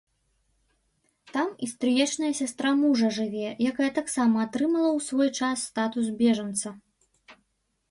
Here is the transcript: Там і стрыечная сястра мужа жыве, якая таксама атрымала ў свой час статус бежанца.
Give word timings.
Там 1.35 1.51
і 1.65 1.69
стрыечная 1.73 2.31
сястра 2.39 2.71
мужа 2.79 3.11
жыве, 3.19 3.47
якая 3.73 3.91
таксама 3.99 4.35
атрымала 4.47 4.89
ў 4.97 5.07
свой 5.11 5.29
час 5.43 5.57
статус 5.73 6.05
бежанца. 6.25 6.77